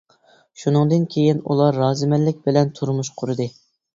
شۇنىڭدىن 0.61 1.03
كېيىن 1.15 1.43
ئۇلار 1.51 1.77
رازىمەنلىك 1.81 2.41
بىلەن 2.47 2.75
تۇرمۇش 2.79 3.15
قۇردى. 3.21 3.49